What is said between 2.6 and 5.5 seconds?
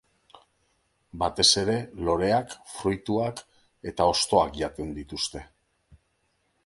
fruituak eta hostoak jaten dituzte.